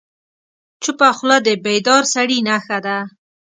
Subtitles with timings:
[0.83, 2.97] چپه خوله، د بیدار سړي نښه ده.